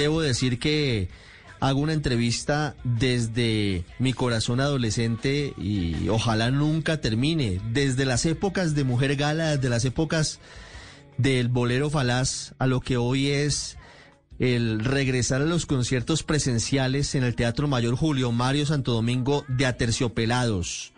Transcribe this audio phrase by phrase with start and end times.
[0.00, 1.08] debo decir que
[1.60, 7.60] hago una entrevista desde mi corazón adolescente y ojalá nunca termine.
[7.70, 10.40] Desde las épocas de Mujer Gala, desde las épocas
[11.18, 13.76] del bolero falaz a lo que hoy es
[14.38, 19.66] el regresar a los conciertos presenciales en el Teatro Mayor Julio Mario Santo Domingo de
[19.66, 20.94] Aterciopelados.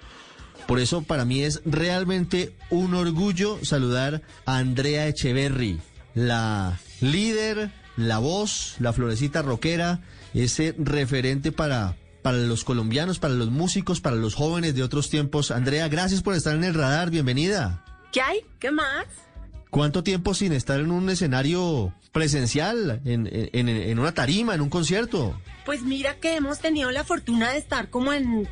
[0.69, 5.81] Por eso para mí es realmente un orgullo saludar a Andrea Echeverry,
[6.15, 10.01] la líder, la voz, la florecita rockera,
[10.35, 15.51] ese referente para, para los colombianos, para los músicos, para los jóvenes de otros tiempos.
[15.51, 17.85] Andrea, gracias por estar en el radar, bienvenida.
[18.13, 18.41] ¿Qué hay?
[18.59, 19.07] ¿Qué más?
[19.71, 24.69] ¿Cuánto tiempo sin estar en un escenario presencial, en, en, en, una tarima, en un
[24.69, 25.35] concierto?
[25.65, 28.47] Pues mira que hemos tenido la fortuna de estar como en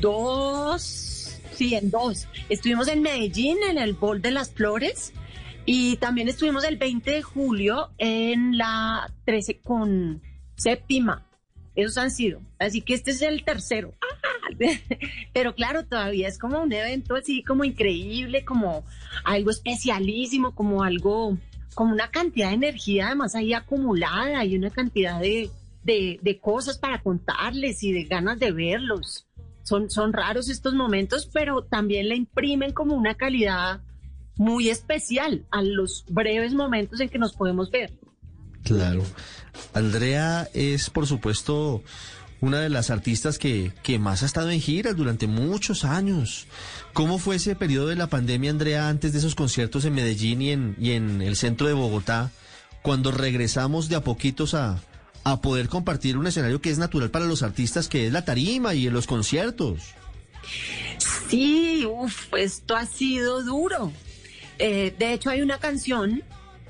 [0.00, 2.28] dos, sí, en dos.
[2.50, 5.14] Estuvimos en Medellín, en el Bol de las Flores,
[5.70, 10.22] y también estuvimos el 20 de julio en la 13 con
[10.56, 11.26] séptima.
[11.74, 12.40] Esos han sido.
[12.58, 13.92] Así que este es el tercero.
[15.34, 18.82] Pero claro, todavía es como un evento así como increíble, como
[19.24, 21.36] algo especialísimo, como algo,
[21.74, 25.50] como una cantidad de energía además ahí acumulada y una cantidad de,
[25.84, 29.26] de, cosas para contarles y de ganas de verlos.
[29.64, 33.82] Son, son raros estos momentos, pero también le imprimen como una calidad
[34.38, 37.92] muy especial a los breves momentos en que nos podemos ver.
[38.62, 39.02] Claro.
[39.74, 41.82] Andrea es, por supuesto,
[42.40, 46.46] una de las artistas que, que más ha estado en giras durante muchos años.
[46.92, 50.50] ¿Cómo fue ese periodo de la pandemia, Andrea, antes de esos conciertos en Medellín y
[50.50, 52.30] en, y en el centro de Bogotá,
[52.82, 54.80] cuando regresamos de a poquitos a,
[55.24, 58.74] a poder compartir un escenario que es natural para los artistas, que es la tarima
[58.74, 59.82] y en los conciertos?
[61.28, 63.92] Sí, uff, esto ha sido duro.
[64.58, 66.22] Eh, de hecho, hay una canción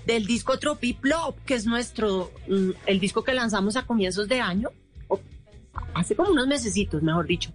[0.06, 4.70] del disco Tropiplop, que es nuestro, mm, el disco que lanzamos a comienzos de año,
[5.94, 7.50] hace como unos mesecitos, mejor dicho.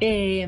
[0.00, 0.46] Eh,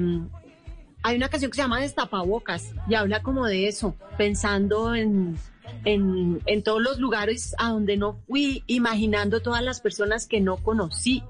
[1.02, 5.36] hay una canción que se llama Destapabocas y habla como de eso, pensando en,
[5.84, 10.56] en, en, todos los lugares a donde no fui, imaginando todas las personas que no
[10.56, 11.22] conocí,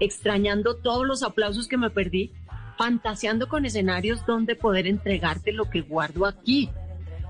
[0.00, 2.32] extrañando todos los aplausos que me perdí,
[2.76, 6.68] fantaseando con escenarios donde poder entregarte lo que guardo aquí.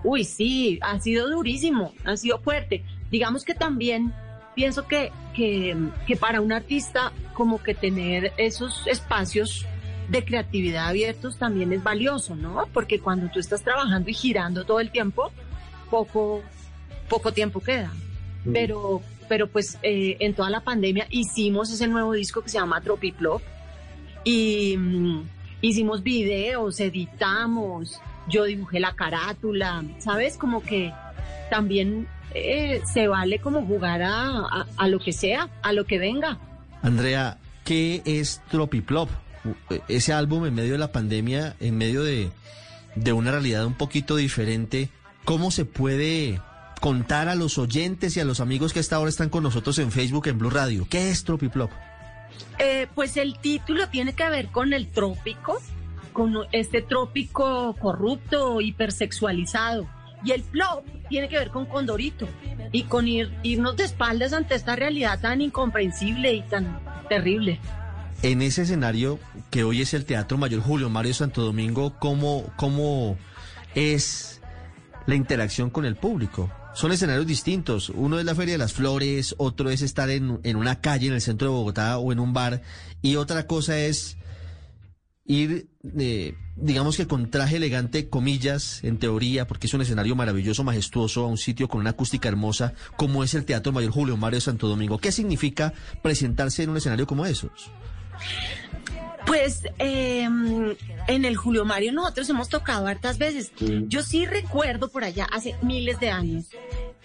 [0.04, 2.84] Uy, sí, ha sido durísimo, ha sido fuerte.
[3.10, 4.12] Digamos que también
[4.54, 5.76] pienso que, que,
[6.06, 9.66] que para un artista como que tener esos espacios
[10.08, 12.66] de creatividad abiertos también es valioso, ¿no?
[12.72, 15.30] Porque cuando tú estás trabajando y girando todo el tiempo,
[15.90, 16.42] poco,
[17.08, 17.92] poco tiempo queda.
[18.44, 18.52] Mm.
[18.52, 22.80] Pero, pero pues eh, en toda la pandemia hicimos ese nuevo disco que se llama
[22.80, 23.40] Tropiplop
[24.24, 25.22] y mm,
[25.60, 30.36] hicimos videos, editamos, yo dibujé la carátula, ¿sabes?
[30.36, 30.92] Como que
[31.50, 36.38] también eh, se vale como jugar a, a, lo que sea, a lo que venga.
[36.82, 39.10] Andrea, ¿qué es Tropiplop?
[39.88, 42.30] Ese álbum en medio de la pandemia, en medio de,
[42.94, 44.88] de una realidad un poquito diferente,
[45.24, 46.40] ¿cómo se puede
[46.80, 49.90] contar a los oyentes y a los amigos que hasta ahora están con nosotros en
[49.90, 50.86] Facebook, en Blue Radio?
[50.88, 51.70] ¿Qué es Tropiplop?
[52.58, 55.60] Eh, pues el título tiene que ver con el trópico,
[56.12, 59.86] con este trópico corrupto, hipersexualizado.
[60.24, 62.28] Y el plop tiene que ver con Condorito
[62.70, 67.58] y con ir, irnos de espaldas ante esta realidad tan incomprensible y tan terrible.
[68.22, 69.18] En ese escenario
[69.50, 73.18] que hoy es el Teatro Mayor Julio Mario Santo Domingo, ¿cómo, cómo
[73.74, 74.40] es
[75.06, 76.48] la interacción con el público?
[76.74, 77.90] Son escenarios distintos.
[77.90, 81.14] Uno es la Feria de las Flores, otro es estar en, en una calle en
[81.14, 82.62] el centro de Bogotá o en un bar,
[83.02, 84.16] y otra cosa es
[85.32, 90.64] ir, eh, digamos que con traje elegante, comillas, en teoría, porque es un escenario maravilloso,
[90.64, 94.40] majestuoso, a un sitio con una acústica hermosa, como es el Teatro Mayor Julio Mario
[94.40, 94.98] Santo Domingo.
[94.98, 95.72] ¿Qué significa
[96.02, 97.70] presentarse en un escenario como esos?
[99.26, 100.74] Pues em,
[101.06, 103.52] en el Julio Mario nosotros hemos tocado hartas veces.
[103.86, 106.46] Yo sí recuerdo por allá, hace miles de años,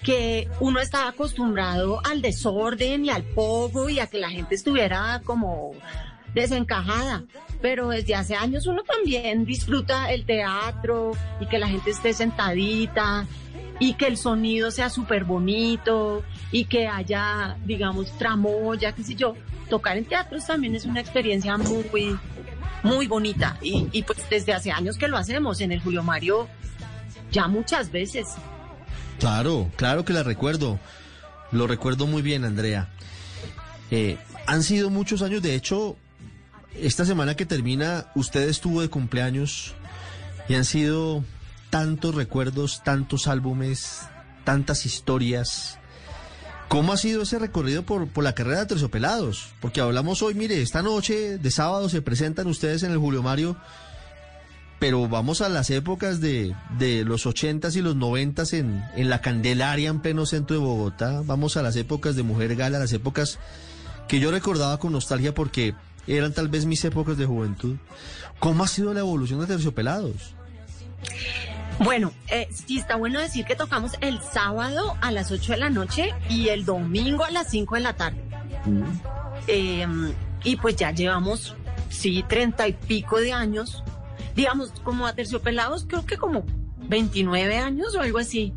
[0.03, 5.21] que uno estaba acostumbrado al desorden y al poco y a que la gente estuviera
[5.23, 5.73] como
[6.33, 7.23] desencajada,
[7.61, 13.25] pero desde hace años uno también disfruta el teatro y que la gente esté sentadita
[13.79, 19.35] y que el sonido sea súper bonito y que haya, digamos, tramoya, qué sé yo.
[19.69, 22.17] Tocar en teatros también es una experiencia muy,
[22.83, 26.47] muy bonita y, y pues desde hace años que lo hacemos en el Julio Mario
[27.31, 28.27] ya muchas veces.
[29.19, 30.79] Claro, claro que la recuerdo.
[31.51, 32.89] Lo recuerdo muy bien, Andrea.
[33.91, 35.95] Eh, han sido muchos años, de hecho,
[36.75, 39.73] esta semana que termina, usted estuvo de cumpleaños
[40.47, 41.23] y han sido
[41.69, 44.01] tantos recuerdos, tantos álbumes,
[44.43, 45.79] tantas historias.
[46.67, 49.49] ¿Cómo ha sido ese recorrido por, la carrera de Terciopelados?
[49.61, 53.55] Porque hablamos hoy, mire, esta noche de sábado se presentan ustedes en el Julio Mario,
[54.79, 59.21] pero vamos a las épocas de, de los ochentas y los noventas en, en la
[59.21, 61.21] Candelaria, en pleno centro de Bogotá.
[61.25, 63.39] Vamos a las épocas de Mujer Gala, las épocas
[64.07, 65.73] que yo recordaba con nostalgia porque
[66.07, 67.75] eran tal vez mis épocas de juventud.
[68.39, 70.33] ¿Cómo ha sido la evolución de Terciopelados?
[71.79, 75.69] Bueno, eh, sí está bueno decir que tocamos el sábado a las 8 de la
[75.69, 78.23] noche y el domingo a las 5 de la tarde.
[79.47, 80.13] Em,
[80.43, 81.55] y pues ya llevamos,
[81.89, 83.83] sí, treinta y pico de años.
[84.35, 86.45] Digamos, como a terciopelados, creo que como
[86.87, 88.53] 29 años o algo así.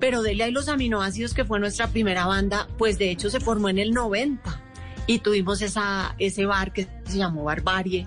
[0.00, 3.68] Pero Delia y los aminoácidos, que fue nuestra primera banda, pues de hecho se formó
[3.68, 4.61] en el 90.
[5.06, 8.06] Y tuvimos esa, ese bar que se llamó Barbarie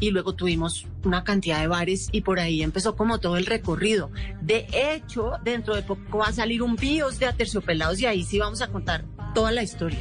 [0.00, 4.10] y luego tuvimos una cantidad de bares y por ahí empezó como todo el recorrido.
[4.40, 8.38] De hecho, dentro de poco va a salir un BIOS de Aterciopelados y ahí sí
[8.38, 9.04] vamos a contar
[9.34, 10.00] toda la historia.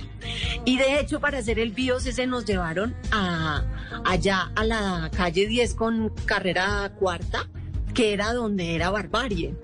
[0.66, 3.64] Y de hecho, para hacer el BIOS ese nos llevaron a,
[4.06, 7.48] allá a la calle 10 con carrera cuarta,
[7.94, 9.56] que era donde era Barbarie.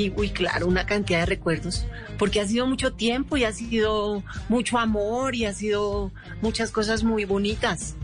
[0.00, 1.86] Y, uy, claro, una cantidad de recuerdos,
[2.18, 6.10] porque ha sido mucho tiempo y ha sido mucho amor y ha sido
[6.40, 7.96] muchas cosas muy bonitas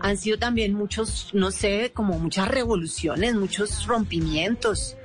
[0.00, 4.96] han sido también muchos, no sé, como muchas revoluciones, muchos rompimientos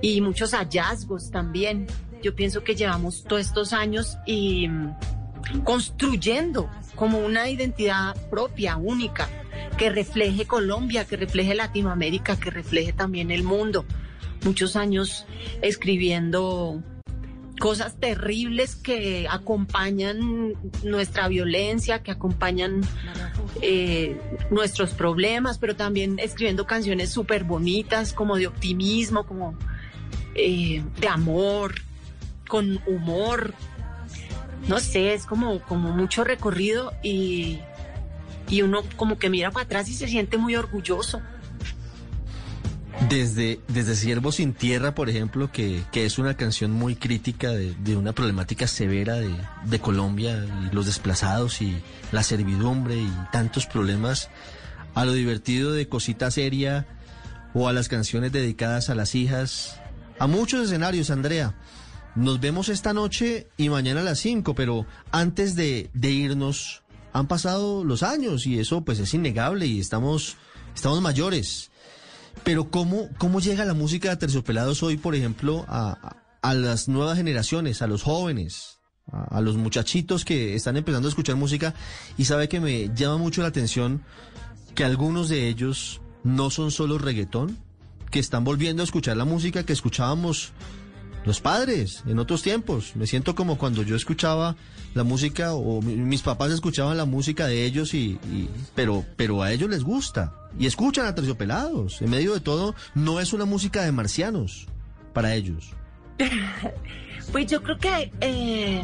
[0.00, 1.86] y muchos hallazgos también.
[2.22, 4.94] Yo pienso que llevamos todos estos años y mm,
[5.64, 9.28] construyendo como una identidad propia, única,
[9.76, 13.84] que refleje Colombia, que refleje Latinoamérica, que refleje también el mundo.
[14.44, 15.26] Muchos años
[15.62, 16.82] escribiendo
[17.58, 22.82] cosas terribles que acompañan nuestra violencia, que acompañan
[23.62, 24.20] eh,
[24.50, 29.56] nuestros problemas, pero también escribiendo canciones súper bonitas, como de optimismo, como
[30.34, 31.74] eh, de amor,
[32.48, 33.54] con humor.
[34.68, 37.60] No sé, es como, como mucho recorrido y,
[38.48, 41.20] y uno como que mira para atrás y se siente muy orgulloso.
[43.08, 47.96] Desde, desde Siervo sin Tierra, por ejemplo, que, que es una canción muy crítica de,
[47.96, 49.34] una problemática severa de,
[49.66, 51.76] de, Colombia y los desplazados y
[52.12, 54.30] la servidumbre y tantos problemas,
[54.94, 56.86] a lo divertido de Cosita Seria
[57.52, 59.78] o a las canciones dedicadas a las hijas,
[60.18, 61.54] a muchos escenarios, Andrea.
[62.14, 67.28] Nos vemos esta noche y mañana a las 5, pero antes de, de irnos, han
[67.28, 70.36] pasado los años y eso pues es innegable y estamos,
[70.74, 71.70] estamos mayores.
[72.42, 76.16] Pero ¿cómo, cómo llega la música de Terciopelados hoy, por ejemplo, a,
[76.54, 81.36] las nuevas generaciones, a los jóvenes, a, a, los muchachitos que están empezando a escuchar
[81.36, 81.74] música?
[82.18, 84.02] Y sabe que me llama mucho la atención
[84.74, 87.56] que algunos de ellos no son solo reggaetón,
[88.10, 90.52] que están volviendo a escuchar la música que escuchábamos
[91.24, 92.94] los padres en otros tiempos.
[92.96, 94.56] Me siento como cuando yo escuchaba
[94.94, 98.18] la música o mis papás escuchaban la música de ellos y,
[98.74, 102.02] pero pero a ellos les gusta y escuchan a Terciopelados.
[102.02, 104.66] En medio de todo no es una música de marcianos
[105.12, 105.72] para ellos.
[107.32, 108.82] pues yo creo que eh,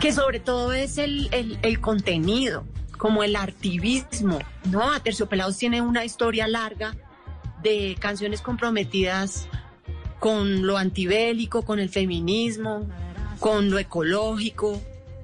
[0.00, 2.64] que sobre todo es el, el, el contenido,
[2.98, 4.38] como el artivismo,
[4.70, 4.90] ¿no?
[4.90, 6.94] A Terciopelados tiene una historia larga
[7.62, 9.48] de canciones comprometidas
[10.18, 12.86] con lo antibélico, con el feminismo,
[13.40, 14.80] con lo ecológico,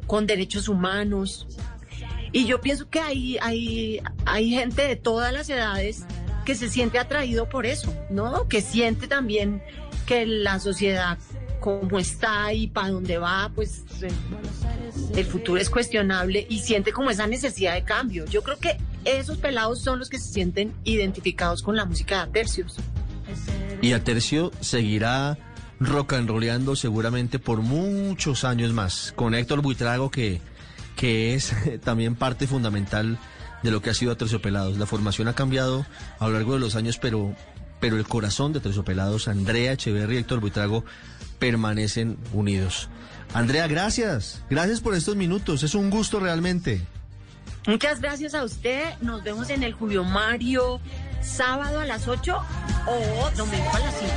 [0.06, 1.46] con derechos humanos.
[2.32, 6.04] Y yo pienso que hay, hay, hay gente de todas las edades
[6.44, 8.48] que se siente atraído por eso, ¿no?
[8.48, 9.62] Que siente también
[10.06, 11.18] que la sociedad
[11.60, 13.84] como está y para dónde va, pues
[15.16, 18.26] el futuro es cuestionable y siente como esa necesidad de cambio.
[18.26, 22.32] Yo creo que esos pelados son los que se sienten identificados con la música de
[22.32, 22.76] tercios.
[23.82, 25.38] Y Atercio seguirá
[25.80, 30.40] rock and rollando seguramente por muchos años más, con Héctor Buitrago que,
[30.96, 31.54] que es
[31.84, 33.18] también parte fundamental
[33.62, 34.78] de lo que ha sido Aterciopelados.
[34.78, 35.86] La formación ha cambiado
[36.18, 37.34] a lo largo de los años, pero,
[37.80, 40.84] pero el corazón de Aterciopelados, Andrea Echeverry y Héctor Buitrago,
[41.38, 42.88] permanecen unidos.
[43.32, 44.42] Andrea, gracias.
[44.50, 45.62] Gracias por estos minutos.
[45.62, 46.82] Es un gusto realmente.
[47.66, 48.84] Muchas gracias a usted.
[49.00, 50.80] Nos vemos en el Julio Mario
[51.24, 52.36] sábado a las 8
[52.86, 54.12] o domingo a las 5.